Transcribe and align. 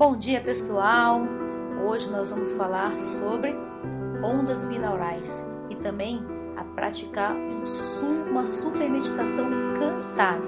Bom 0.00 0.16
dia, 0.16 0.40
pessoal! 0.40 1.20
Hoje 1.86 2.08
nós 2.08 2.30
vamos 2.30 2.54
falar 2.54 2.98
sobre 2.98 3.54
ondas 4.24 4.64
binaurais 4.64 5.44
e 5.68 5.74
também 5.74 6.24
a 6.56 6.64
praticar 6.64 7.34
uma 8.30 8.46
super 8.46 8.88
meditação 8.88 9.44
cantada. 9.78 10.42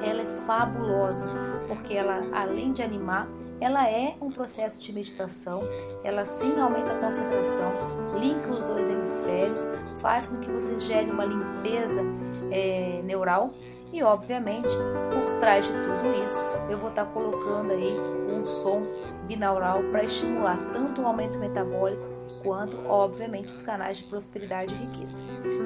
Ela 0.00 0.22
é 0.22 0.46
fabulosa 0.46 1.28
porque 1.66 1.94
ela, 1.94 2.22
além 2.32 2.72
de 2.72 2.84
animar, 2.84 3.26
ela 3.60 3.90
é 3.90 4.14
um 4.20 4.30
processo 4.30 4.80
de 4.80 4.92
meditação, 4.92 5.62
ela 6.04 6.24
sim 6.24 6.56
aumenta 6.60 6.92
a 6.92 7.00
concentração, 7.00 7.72
linka 8.20 8.48
os 8.48 8.62
dois 8.62 8.88
hemisférios, 8.88 9.68
faz 9.96 10.26
com 10.26 10.38
que 10.38 10.48
você 10.52 10.78
gere 10.78 11.10
uma 11.10 11.24
limpeza 11.24 12.00
é, 12.48 13.02
neural 13.02 13.50
e, 13.92 14.04
obviamente, 14.04 14.68
por 15.12 15.40
trás 15.40 15.64
de 15.64 15.72
tudo 15.72 16.24
isso, 16.24 16.40
eu 16.70 16.78
vou 16.78 16.90
estar 16.90 17.06
colocando 17.06 17.72
aí 17.72 17.96
um 18.44 18.46
som 18.46 18.82
binaural 19.26 19.82
para 19.90 20.04
estimular 20.04 20.58
tanto 20.72 21.00
o 21.00 21.06
aumento 21.06 21.38
metabólico 21.38 22.06
quanto, 22.42 22.78
obviamente, 22.86 23.48
os 23.48 23.62
canais 23.62 23.96
de 23.96 24.04
prosperidade 24.04 24.74
e 24.74 24.76
riqueza. 24.76 25.24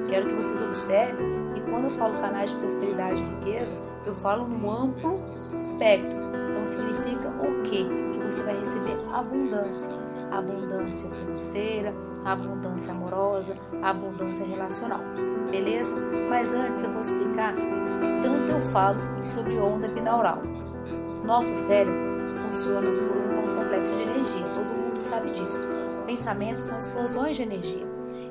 Quero 0.09 0.27
que 0.27 0.35
vocês 0.35 0.61
observem 0.61 1.27
e 1.57 1.61
quando 1.69 1.85
eu 1.85 1.91
falo 1.91 2.17
canais 2.19 2.51
de 2.51 2.57
prosperidade 2.57 3.21
e 3.21 3.25
riqueza, 3.25 3.75
eu 4.05 4.15
falo 4.15 4.47
no 4.47 4.71
amplo 4.71 5.15
espectro. 5.59 6.17
Então 6.17 6.65
significa 6.65 7.29
o 7.29 7.61
quê? 7.63 7.85
Que 8.13 8.19
você 8.19 8.41
vai 8.43 8.57
receber 8.57 8.97
abundância, 9.11 9.93
abundância 10.31 11.09
financeira, 11.09 11.93
abundância 12.23 12.93
amorosa, 12.93 13.57
abundância 13.81 14.45
relacional. 14.45 15.01
Beleza? 15.51 15.95
Mas 16.29 16.53
antes 16.53 16.83
eu 16.83 16.91
vou 16.91 17.01
explicar 17.01 17.55
tanto 18.23 18.51
eu 18.51 18.61
falo 18.71 18.99
sobre 19.25 19.57
onda 19.57 19.87
binaural. 19.89 20.41
Nosso 21.25 21.53
cérebro 21.53 22.08
funciona 22.49 22.89
por 22.89 23.17
um 23.17 23.55
complexo 23.55 23.95
de 23.95 24.01
energia, 24.01 24.53
todo 24.55 24.65
mundo 24.65 24.99
sabe 24.99 25.29
disso. 25.31 25.67
Pensamentos 26.05 26.63
são 26.63 26.77
explosões 26.77 27.37
de 27.37 27.43
energia. 27.43 27.87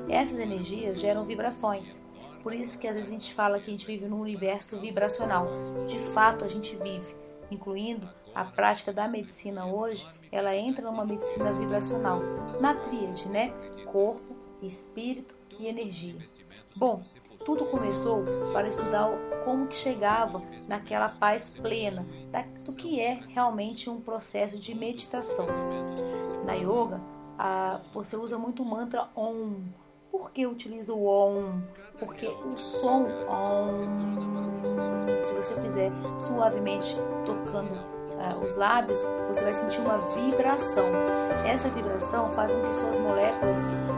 Essas 0.09 0.39
energias 0.39 0.99
geram 0.99 1.23
vibrações. 1.23 2.05
Por 2.43 2.53
isso 2.53 2.77
que 2.79 2.87
às 2.87 2.95
vezes 2.95 3.11
a 3.11 3.13
gente 3.13 3.33
fala 3.33 3.59
que 3.59 3.69
a 3.69 3.73
gente 3.73 3.85
vive 3.85 4.07
num 4.07 4.19
universo 4.19 4.79
vibracional. 4.79 5.47
De 5.87 5.97
fato, 6.13 6.43
a 6.43 6.47
gente 6.47 6.75
vive, 6.75 7.15
incluindo 7.49 8.09
a 8.35 8.43
prática 8.43 8.91
da 8.91 9.07
medicina 9.07 9.65
hoje, 9.65 10.05
ela 10.31 10.55
entra 10.55 10.89
numa 10.89 11.05
medicina 11.05 11.51
vibracional, 11.53 12.21
na 12.59 12.73
tríade, 12.73 13.27
né? 13.29 13.53
Corpo, 13.85 14.35
espírito 14.61 15.35
e 15.57 15.67
energia. 15.67 16.17
Bom, 16.79 17.01
tudo 17.43 17.65
começou 17.65 18.23
para 18.53 18.69
estudar 18.69 19.09
como 19.43 19.67
que 19.67 19.75
chegava 19.75 20.41
naquela 20.65 21.09
paz 21.09 21.49
plena, 21.49 22.05
do 22.65 22.71
que 22.71 23.01
é 23.01 23.19
realmente 23.35 23.89
um 23.89 23.99
processo 23.99 24.57
de 24.57 24.73
meditação. 24.73 25.45
Na 26.45 26.53
yoga, 26.53 27.01
você 27.93 28.15
usa 28.15 28.37
muito 28.37 28.63
o 28.63 28.65
mantra 28.65 29.09
Om. 29.13 29.61
Por 30.09 30.31
que 30.31 30.47
utiliza 30.47 30.93
o 30.93 31.05
Om? 31.05 31.61
Porque 31.99 32.27
o 32.27 32.55
som 32.57 33.07
Om, 33.27 34.63
se 35.25 35.33
você 35.33 35.59
fizer 35.59 35.91
suavemente 36.17 36.95
tocando 37.25 37.73
uh, 37.73 38.45
os 38.45 38.55
lábios, 38.55 38.99
você 39.27 39.43
vai 39.43 39.53
sentir 39.53 39.81
uma 39.81 39.97
vibração. 39.97 40.85
Essa 41.45 41.67
vibração 41.67 42.31
faz 42.31 42.49
com 42.49 42.61
que 42.61 42.73
suas 42.73 42.97
moléculas 42.99 43.57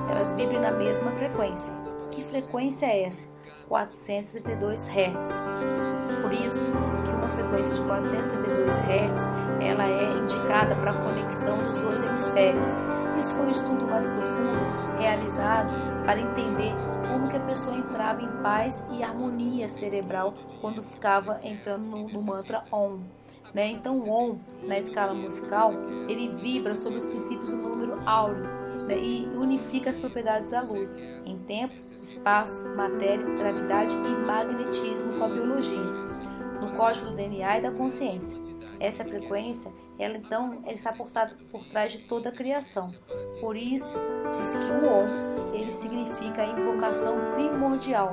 elas 0.09 0.33
vibrem 0.33 0.61
na 0.61 0.71
mesma 0.71 1.11
frequência. 1.11 1.90
Que 2.11 2.21
frequência 2.23 2.85
é 2.85 3.03
essa? 3.03 3.27
432 3.69 4.87
Hz. 4.89 6.21
Por 6.21 6.33
isso 6.33 6.59
que 6.59 7.11
uma 7.11 7.29
frequência 7.29 7.73
de 7.73 7.81
432 7.85 8.79
Hz 8.79 9.41
ela 9.61 9.85
é 9.85 10.17
indicada 10.17 10.75
para 10.75 10.91
a 10.91 11.01
conexão 11.01 11.63
dos 11.63 11.77
dois 11.77 12.03
hemisférios. 12.03 12.67
Isso 13.17 13.33
foi 13.33 13.45
um 13.45 13.51
estudo 13.51 13.87
mais 13.87 14.05
profundo 14.05 14.97
realizado 14.99 15.71
para 16.03 16.19
entender 16.19 16.73
como 17.07 17.29
que 17.29 17.37
a 17.37 17.41
pessoa 17.41 17.77
entrava 17.77 18.21
em 18.21 18.41
paz 18.43 18.85
e 18.91 19.03
harmonia 19.03 19.69
cerebral 19.69 20.33
quando 20.59 20.83
ficava 20.83 21.39
entrando 21.43 21.85
no, 21.85 22.09
no 22.09 22.21
mantra 22.21 22.65
Om. 22.71 22.99
Né? 23.53 23.67
Então, 23.67 23.95
o 23.95 24.09
Om, 24.09 24.37
na 24.63 24.79
escala 24.79 25.13
musical, 25.13 25.73
ele 26.09 26.29
vibra 26.41 26.75
sobre 26.75 26.97
os 26.97 27.05
princípios 27.05 27.51
do 27.51 27.57
número 27.57 28.01
áureo 28.05 28.60
e 28.89 29.29
unifica 29.35 29.89
as 29.89 29.97
propriedades 29.97 30.49
da 30.49 30.61
luz 30.61 30.99
em 31.25 31.37
tempo, 31.39 31.73
espaço, 31.97 32.63
matéria, 32.75 33.23
gravidade 33.23 33.93
e 33.93 34.25
magnetismo 34.25 35.17
com 35.17 35.25
a 35.25 35.29
biologia, 35.29 35.83
no 36.59 36.71
código 36.73 37.07
do 37.07 37.15
DNA 37.15 37.59
e 37.59 37.61
da 37.61 37.71
consciência. 37.71 38.37
Essa 38.79 39.05
frequência, 39.05 39.71
ela 39.99 40.17
então 40.17 40.61
ela 40.63 40.73
está 40.73 40.91
por, 40.91 41.07
por 41.51 41.63
trás 41.65 41.91
de 41.91 41.99
toda 41.99 42.29
a 42.29 42.31
criação. 42.31 42.91
Por 43.39 43.55
isso, 43.55 43.95
diz 44.31 44.55
que 44.55 44.65
o 44.65 44.87
Om 44.87 45.53
ele 45.53 45.71
significa 45.71 46.41
a 46.41 46.47
invocação 46.47 47.15
primordial, 47.35 48.09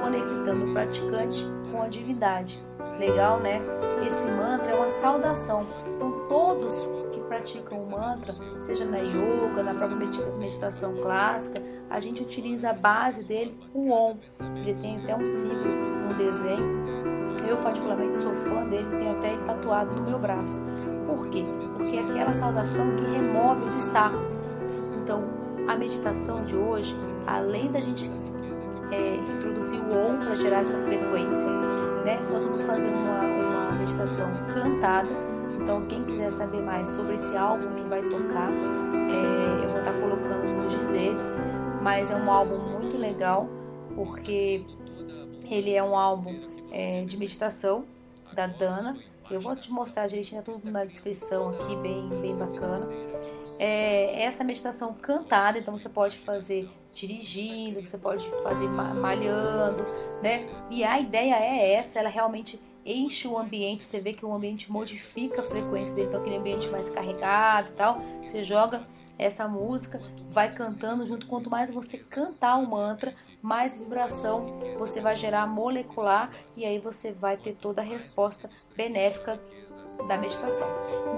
conectando 0.00 0.66
o 0.66 0.72
praticante 0.72 1.44
com 1.70 1.82
a 1.82 1.88
divindade. 1.88 2.62
Legal, 2.98 3.40
né? 3.40 3.60
Esse 4.06 4.26
mantra 4.30 4.72
é 4.72 4.74
uma 4.74 4.90
saudação. 4.90 5.66
Então, 5.94 6.26
todos 6.28 6.88
praticam 7.30 7.78
o 7.78 7.88
mantra, 7.88 8.34
seja 8.60 8.84
na 8.84 8.98
yoga, 8.98 9.62
na 9.62 9.72
própria 9.72 9.96
meditação 10.36 10.96
clássica, 10.96 11.62
a 11.88 12.00
gente 12.00 12.22
utiliza 12.22 12.70
a 12.70 12.72
base 12.72 13.24
dele, 13.24 13.56
o 13.72 13.92
Om. 13.92 14.16
Ele 14.56 14.74
tem 14.74 15.00
até 15.00 15.16
um 15.16 15.24
símbolo, 15.24 16.10
um 16.10 16.16
desenho. 16.18 16.68
Eu, 17.48 17.56
particularmente, 17.58 18.18
sou 18.18 18.34
fã 18.34 18.66
dele, 18.66 18.88
tenho 18.98 19.16
até 19.16 19.32
ele 19.32 19.44
tatuado 19.44 19.94
no 19.94 20.02
meu 20.02 20.18
braço. 20.18 20.60
Por 21.06 21.28
quê? 21.28 21.44
Porque 21.76 21.96
é 21.96 22.00
aquela 22.00 22.32
saudação 22.32 22.96
que 22.96 23.04
remove 23.04 23.62
obstáculos. 23.70 24.48
Então, 25.00 25.22
a 25.68 25.76
meditação 25.76 26.42
de 26.42 26.56
hoje, 26.56 26.96
além 27.28 27.70
da 27.70 27.78
gente 27.78 28.10
é, 28.90 29.14
introduzir 29.36 29.80
o 29.80 29.92
Om 29.92 30.16
para 30.16 30.34
gerar 30.34 30.60
essa 30.60 30.78
frequência, 30.78 31.48
né, 32.04 32.18
nós 32.30 32.44
vamos 32.44 32.62
fazer 32.62 32.88
uma, 32.88 33.20
uma 33.20 33.72
meditação 33.72 34.28
cantada 34.52 35.29
então, 35.62 35.86
quem 35.86 36.02
quiser 36.04 36.30
saber 36.30 36.62
mais 36.62 36.88
sobre 36.88 37.14
esse 37.14 37.36
álbum 37.36 37.74
que 37.74 37.82
vai 37.82 38.02
tocar, 38.02 38.50
é, 38.50 39.64
eu 39.64 39.68
vou 39.68 39.78
estar 39.78 39.92
colocando 39.92 40.44
nos 40.44 40.78
dizeres. 40.78 41.26
Mas 41.82 42.10
é 42.10 42.16
um 42.16 42.30
álbum 42.30 42.58
muito 42.58 42.96
legal, 42.96 43.48
porque 43.94 44.64
ele 45.44 45.74
é 45.74 45.82
um 45.82 45.94
álbum 45.94 46.34
é, 46.72 47.04
de 47.04 47.16
meditação 47.16 47.84
da 48.32 48.46
Dana. 48.46 48.96
Eu 49.30 49.40
vou 49.40 49.54
te 49.54 49.70
mostrar 49.70 50.06
direitinho, 50.06 50.42
tá 50.42 50.52
tudo 50.52 50.70
na 50.70 50.84
descrição 50.84 51.50
aqui, 51.50 51.76
bem, 51.76 52.08
bem 52.20 52.34
bacana. 52.36 52.88
É, 53.58 54.22
essa 54.24 54.42
meditação 54.42 54.94
cantada, 54.94 55.58
então 55.58 55.76
você 55.76 55.88
pode 55.88 56.16
fazer 56.18 56.68
dirigindo, 56.92 57.80
você 57.80 57.98
pode 57.98 58.28
fazer 58.42 58.66
malhando, 58.66 59.84
né? 60.22 60.48
E 60.70 60.82
a 60.82 60.98
ideia 60.98 61.34
é 61.36 61.74
essa, 61.74 62.00
ela 62.00 62.08
realmente 62.08 62.60
enche 62.92 63.28
o 63.28 63.38
ambiente, 63.38 63.82
você 63.82 64.00
vê 64.00 64.12
que 64.12 64.24
o 64.24 64.32
ambiente 64.32 64.70
modifica 64.70 65.40
a 65.40 65.44
frequência 65.44 65.94
dele, 65.94 66.08
então 66.08 66.20
aquele 66.20 66.36
ambiente 66.36 66.68
mais 66.68 66.88
carregado 66.88 67.68
e 67.68 67.72
tal, 67.72 68.00
você 68.24 68.44
joga 68.44 68.86
essa 69.18 69.46
música, 69.46 70.00
vai 70.30 70.52
cantando 70.54 71.06
junto. 71.06 71.26
Quanto 71.26 71.50
mais 71.50 71.70
você 71.70 71.98
cantar 71.98 72.56
o 72.56 72.66
mantra, 72.66 73.14
mais 73.42 73.76
vibração 73.76 74.60
você 74.78 75.00
vai 75.00 75.14
gerar 75.14 75.46
molecular 75.46 76.30
e 76.56 76.64
aí 76.64 76.78
você 76.78 77.12
vai 77.12 77.36
ter 77.36 77.54
toda 77.54 77.82
a 77.82 77.84
resposta 77.84 78.48
benéfica 78.74 79.38
da 80.08 80.16
meditação. 80.16 80.68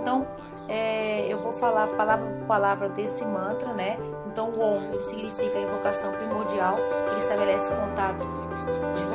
Então, 0.00 0.26
é, 0.68 1.32
eu 1.32 1.38
vou 1.38 1.52
falar 1.52 1.86
palavra 1.96 2.26
por 2.32 2.46
palavra 2.46 2.88
desse 2.88 3.24
mantra, 3.24 3.72
né? 3.72 3.96
Então, 4.26 4.50
o 4.50 4.60
Om 4.60 4.94
ele 4.94 5.02
significa 5.04 5.58
a 5.58 5.62
invocação 5.62 6.10
primordial, 6.12 6.78
ele 7.10 7.18
estabelece 7.18 7.70
contato 7.70 8.51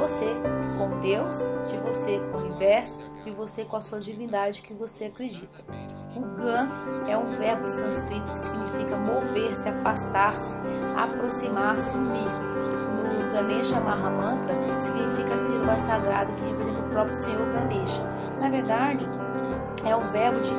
você 0.08 0.38
com 0.78 1.00
Deus, 1.02 1.44
de 1.68 1.78
você 1.80 2.20
com 2.32 2.38
o 2.38 2.42
universo, 2.46 2.98
de 3.26 3.32
você 3.32 3.66
com 3.66 3.76
a 3.76 3.82
sua 3.82 4.00
divindade 4.00 4.62
que 4.62 4.74
você 4.74 5.06
acredita. 5.06 5.60
O 6.16 6.22
Gan 6.22 6.70
é 7.10 7.18
um 7.18 7.26
verbo 7.26 7.68
sânscrito 7.68 8.32
que 8.32 8.40
significa 8.40 8.96
mover-se, 8.96 9.68
afastar-se, 9.68 10.58
aproximar-se, 10.96 11.98
unir. 11.98 12.32
No 13.20 13.34
Ganesha 13.34 13.82
Mahamantra 13.82 14.56
significa 14.82 15.34
a 15.34 15.38
sílaba 15.38 15.78
sagrada 15.78 16.32
que 16.32 16.46
representa 16.46 16.80
o 16.80 16.90
próprio 16.90 17.16
Senhor 17.16 17.46
Ganesha. 17.52 18.02
Na 18.40 18.50
verdade, 18.50 19.06
é 19.84 19.94
um 19.94 20.10
verbo 20.10 20.40
de 20.40 20.54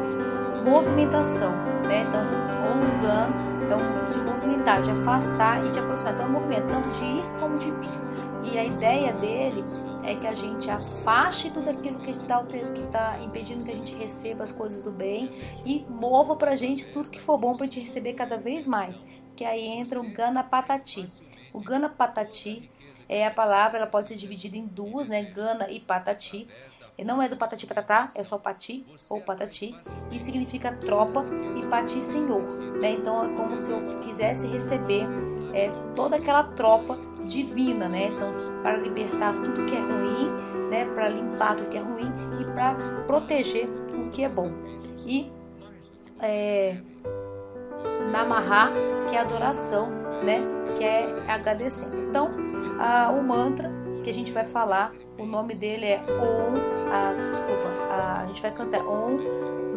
movimentação, 0.69 1.52
né? 1.87 2.02
Então, 2.06 2.20
Om 2.20 3.00
Gan 3.00 3.49
é 3.73 3.76
um 3.76 4.12
de 4.12 4.19
movimentar, 4.20 4.82
de 4.82 4.90
afastar 4.90 5.64
e 5.64 5.70
de 5.70 5.78
aproximar. 5.78 6.12
Então 6.12 6.26
é 6.26 6.28
um 6.28 6.32
movimento 6.32 6.69
tanto 6.69 6.88
de 6.90 7.05
ir 7.05 7.25
como 7.40 7.56
de 7.56 7.70
vir. 7.70 8.08
E 8.44 8.58
a 8.58 8.64
ideia 8.64 9.12
dele 9.12 9.64
é 10.05 10.14
que 10.14 10.26
a 10.26 10.35
gente 10.35 10.70
afaste 10.70 11.50
tudo 11.50 11.69
aquilo 11.69 11.99
que 11.99 12.11
está 12.11 12.43
que 12.44 12.87
tá 12.87 13.19
impedindo 13.23 13.64
que 13.64 13.70
a 13.70 13.75
gente 13.75 13.94
receba 13.94 14.44
as 14.44 14.52
coisas 14.52 14.82
do 14.82 14.90
bem 14.90 15.29
e 15.64 15.85
mova 15.88 16.37
para 16.37 16.52
a 16.52 16.56
gente 16.56 16.87
tudo 16.87 17.11
que 17.11 17.20
for 17.20 17.37
bom 17.37 17.55
para 17.55 17.64
a 17.64 17.69
gente 17.69 17.81
receber 17.81 18.14
cada 18.14 18.37
vez 18.37 18.67
mais. 18.67 19.05
Que 19.37 19.44
aí 19.44 19.67
entra 19.67 20.00
o 20.00 20.12
Gana 20.12 20.43
Patati. 20.43 21.06
O 21.52 21.61
Gana 21.61 21.88
Patati 21.88 22.70
é 23.08 23.26
a 23.26 23.31
palavra, 23.31 23.79
ela 23.79 23.87
pode 23.87 24.08
ser 24.08 24.17
dividida 24.17 24.56
em 24.56 24.67
duas, 24.67 25.08
né? 25.08 25.23
Gana 25.23 25.70
e 25.70 25.81
Patati. 25.81 26.49
Não 27.05 27.23
é 27.23 27.29
do 27.29 27.37
Patati 27.37 27.64
Patatá, 27.64 28.08
é 28.14 28.25
só 28.25 28.38
Pati 28.38 28.85
ou 29.08 29.20
Patati 29.20 29.76
e 30.11 30.19
significa 30.19 30.73
tropa 30.73 31.25
e 31.56 31.64
Pati 31.69 32.02
Senhor, 32.02 32.43
né? 32.81 32.90
Então 32.90 33.25
é 33.25 33.37
como 33.37 33.56
se 33.58 33.70
eu 33.70 34.00
quisesse 34.00 34.49
receber 34.49 35.06
é, 35.55 35.70
toda 35.94 36.17
aquela 36.17 36.43
tropa 36.43 36.99
divina, 37.28 37.88
né? 37.88 38.08
Então 38.08 38.32
para 38.62 38.76
libertar 38.78 39.34
tudo 39.34 39.64
que 39.66 39.76
é 39.76 39.80
ruim, 39.80 40.30
né? 40.70 40.84
Para 40.94 41.08
limpar 41.08 41.56
tudo 41.56 41.69
que 41.69 41.78
é 41.78 41.80
ruim 41.80 42.10
e 42.40 42.44
para 42.52 42.75
proteger 43.06 43.69
o 43.94 44.10
que 44.10 44.25
é 44.25 44.28
bom. 44.28 44.50
E 45.06 45.30
é, 46.20 46.76
Namaha, 48.10 48.72
que 49.08 49.16
é 49.16 49.20
adoração, 49.20 49.88
né? 50.25 50.40
Que 50.76 50.84
é 50.84 51.25
agradecendo. 51.28 52.02
Então, 52.08 52.30
a, 52.78 53.10
o 53.10 53.22
mantra 53.22 53.70
que 54.02 54.10
a 54.10 54.14
gente 54.14 54.32
vai 54.32 54.44
falar, 54.44 54.92
o 55.19 55.26
nome 55.26 55.54
dele 55.54 55.86
é 55.86 56.00
Om, 56.00 56.54
a, 56.92 57.30
desculpa, 57.30 57.69
a, 57.90 58.22
a 58.22 58.26
gente 58.26 58.40
vai 58.42 58.50
cantar 58.52 58.86
Om 58.86 59.19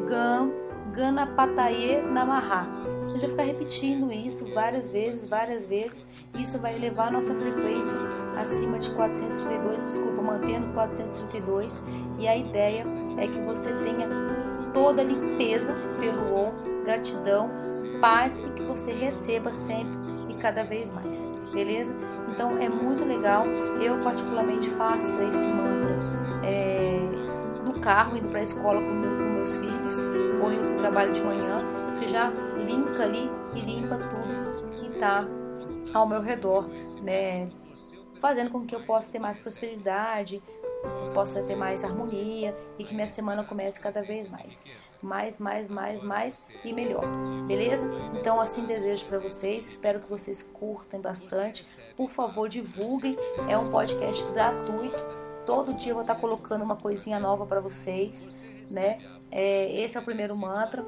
Gam 0.07 0.51
Ganapataye 0.93 2.01
Namaha. 2.01 2.67
Gente 3.11 3.21
vai 3.21 3.29
ficar 3.29 3.43
repetindo 3.43 4.11
isso 4.11 4.53
várias 4.53 4.89
vezes, 4.89 5.29
várias 5.29 5.65
vezes. 5.65 6.05
Isso 6.39 6.57
vai 6.59 6.75
elevar 6.75 7.09
a 7.09 7.11
nossa 7.11 7.35
frequência 7.35 7.97
acima 8.37 8.79
de 8.79 8.89
432, 8.91 9.81
desculpa, 9.81 10.21
mantendo 10.21 10.73
432. 10.73 11.81
E 12.17 12.27
a 12.27 12.37
ideia 12.37 12.83
é 13.17 13.27
que 13.27 13.39
você 13.41 13.71
tenha 13.83 14.07
toda 14.73 15.01
a 15.01 15.05
limpeza 15.05 15.75
pelo 15.99 16.33
Om, 16.33 16.83
gratidão, 16.85 17.49
paz 17.99 18.37
e 18.37 18.49
que 18.51 18.63
você 18.63 18.91
receba 18.93 19.53
sempre 19.53 20.11
e 20.29 20.35
cada 20.35 20.63
vez 20.63 20.91
mais, 20.91 21.27
beleza? 21.51 21.93
Então 22.29 22.57
é 22.57 22.69
muito 22.69 23.05
legal. 23.05 23.45
Eu 23.81 23.99
particularmente 23.99 24.69
faço 24.71 25.21
esse 25.21 25.47
mantra 25.47 25.99
é, 26.43 26.99
no 27.65 27.79
carro 27.79 28.17
indo 28.17 28.29
para 28.29 28.39
a 28.39 28.43
escola 28.43 28.81
com, 28.81 28.87
com, 28.87 29.33
meus 29.33 29.55
filhos 29.55 29.97
ou 30.41 30.51
indo 30.51 30.63
para 30.63 30.73
o 30.73 30.77
trabalho 30.77 31.13
de 31.13 31.21
manhã, 31.21 31.59
porque 32.01 32.07
já 32.07 32.31
limpa 32.65 33.03
ali 33.03 33.29
e 33.55 33.59
limpa 33.59 33.95
tudo 33.95 34.71
que 34.71 34.87
está 34.87 35.23
ao 35.93 36.07
meu 36.07 36.19
redor, 36.19 36.67
né? 37.03 37.47
Fazendo 38.15 38.49
com 38.49 38.65
que 38.65 38.75
eu 38.75 38.81
possa 38.83 39.11
ter 39.11 39.19
mais 39.19 39.37
prosperidade, 39.37 40.41
que 40.97 41.03
eu 41.03 41.11
possa 41.13 41.43
ter 41.43 41.55
mais 41.55 41.83
harmonia 41.83 42.57
e 42.79 42.83
que 42.83 42.95
minha 42.95 43.05
semana 43.05 43.43
comece 43.43 43.79
cada 43.79 44.01
vez 44.01 44.27
mais. 44.27 44.65
Mais, 44.99 45.37
mais, 45.37 45.67
mais, 45.67 46.01
mais 46.01 46.43
e 46.65 46.73
melhor. 46.73 47.03
Beleza? 47.45 47.87
Então 48.19 48.41
assim 48.41 48.65
desejo 48.65 49.05
para 49.05 49.19
vocês. 49.19 49.69
Espero 49.69 49.99
que 49.99 50.09
vocês 50.09 50.41
curtam 50.41 50.99
bastante. 50.99 51.63
Por 51.95 52.09
favor, 52.09 52.49
divulguem. 52.49 53.15
É 53.47 53.55
um 53.55 53.69
podcast 53.69 54.23
gratuito. 54.31 55.03
Todo 55.45 55.75
dia 55.75 55.91
eu 55.91 55.95
vou 55.95 56.01
estar 56.01 56.15
colocando 56.15 56.63
uma 56.63 56.75
coisinha 56.75 57.19
nova 57.19 57.45
para 57.45 57.59
vocês, 57.59 58.43
né? 58.71 59.20
É, 59.31 59.71
esse 59.81 59.97
é 59.97 59.99
o 59.99 60.03
primeiro 60.03 60.35
mantra, 60.35 60.85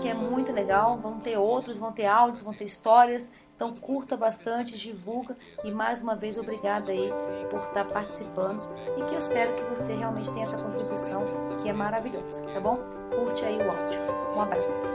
que 0.00 0.08
é 0.08 0.14
muito 0.14 0.52
legal. 0.52 0.98
Vão 0.98 1.20
ter 1.20 1.36
outros, 1.36 1.78
vão 1.78 1.92
ter 1.92 2.06
áudios, 2.06 2.40
vão 2.40 2.54
ter 2.54 2.64
histórias. 2.64 3.30
Então 3.54 3.76
curta 3.76 4.16
bastante, 4.16 4.76
divulga 4.76 5.36
e 5.62 5.70
mais 5.70 6.02
uma 6.02 6.16
vez 6.16 6.36
obrigada 6.36 6.90
aí 6.90 7.10
por 7.48 7.60
estar 7.60 7.84
participando 7.84 8.60
e 8.96 9.04
que 9.04 9.14
eu 9.14 9.18
espero 9.18 9.54
que 9.54 9.62
você 9.62 9.94
realmente 9.94 10.32
tenha 10.32 10.46
essa 10.46 10.56
contribuição 10.56 11.24
que 11.62 11.68
é 11.68 11.72
maravilhosa, 11.72 12.44
tá 12.44 12.58
bom? 12.58 12.78
Curte 13.14 13.44
aí 13.44 13.58
o 13.58 13.70
áudio. 13.70 14.00
Um 14.34 14.40
abraço. 14.40 14.88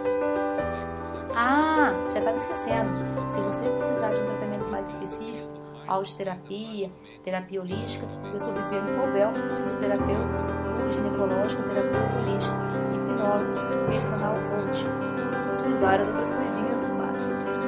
Ah, 1.33 1.93
já 2.11 2.19
estava 2.19 2.35
esquecendo. 2.35 2.89
Se 3.29 3.39
você 3.39 3.69
precisar 3.69 4.09
de 4.09 4.19
um 4.19 4.25
tratamento 4.25 4.65
mais 4.69 4.89
específico, 4.89 5.47
audioterapia, 5.87 6.91
terapia 7.23 7.61
holística, 7.61 8.05
eu 8.33 8.39
sou 8.39 8.51
Viviane 8.53 8.97
Pobel, 8.97 9.31
fisioterapeuta, 9.59 10.66
ginecológica, 10.91 11.63
terapeuta 11.63 12.17
holística, 12.17 12.57
hipnóloga, 12.93 13.87
personal 13.87 14.35
coach 14.49 14.85
e 15.67 15.73
várias 15.81 16.07
outras 16.07 16.31
coisinhas 16.31 16.81
mas 16.97 17.19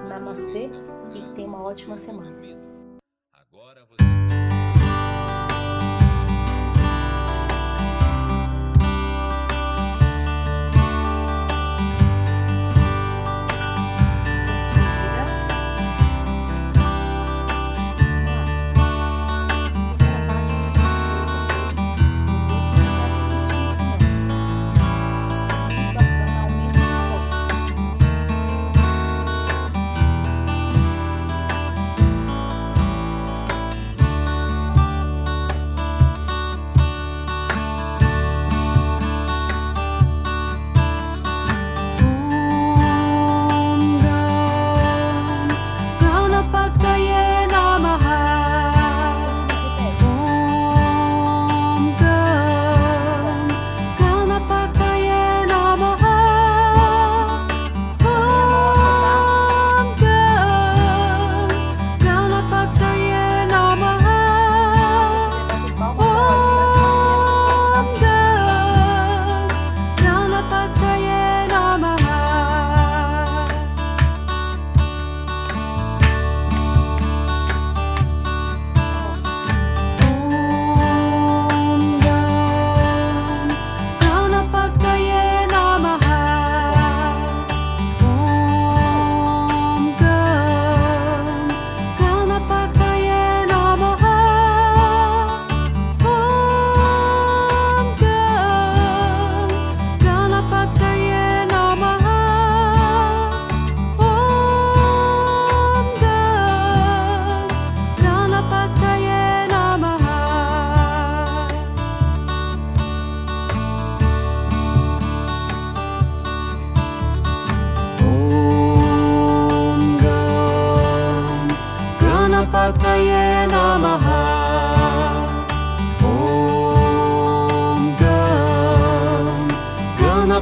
Namastê 0.08 0.70
e 1.14 1.22
tenha 1.34 1.48
uma 1.48 1.62
ótima 1.62 1.96
semana. 1.96 2.57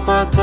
sapato 0.06 0.35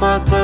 But. 0.00 0.39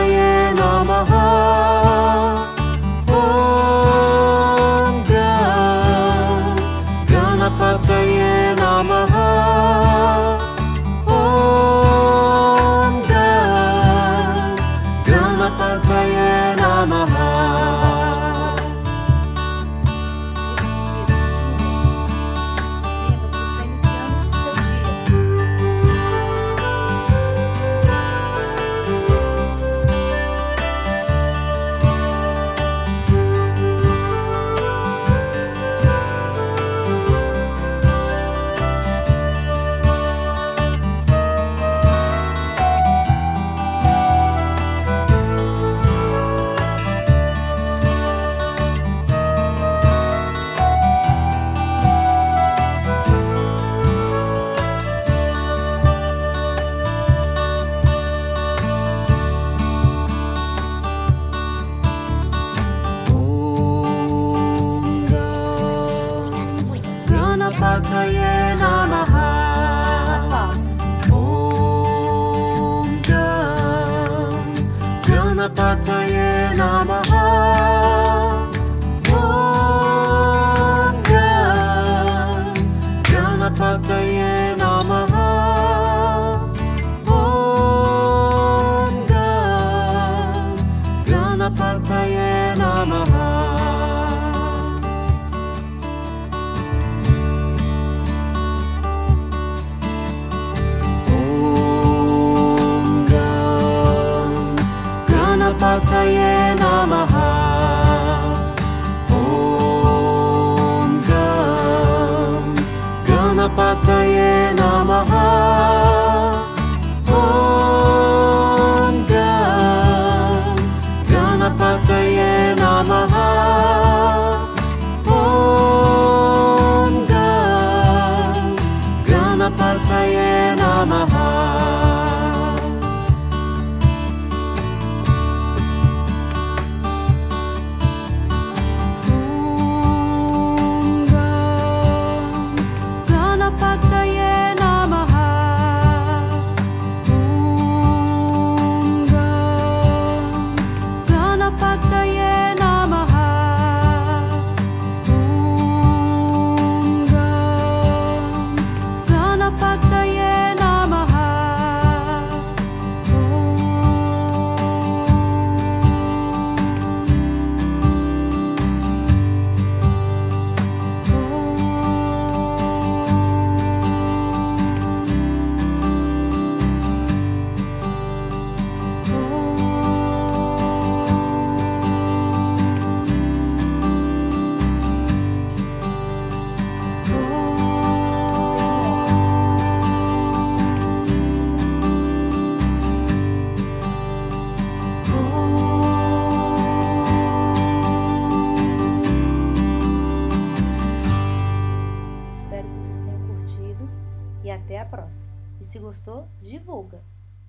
but 113.56 113.85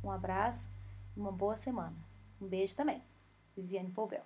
Um 0.04 0.12
abraço, 0.12 0.70
uma 1.16 1.32
boa 1.32 1.56
semana. 1.56 1.96
Um 2.42 2.48
beijo 2.48 2.76
também. 2.76 3.02
Viviane 3.56 3.90
Poubel. 3.90 4.24